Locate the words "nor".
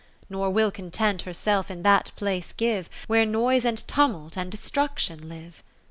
0.31-0.49